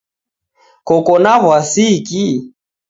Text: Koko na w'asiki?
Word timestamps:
Koko 0.87 1.13
na 1.23 1.33
w'asiki? 1.43 2.25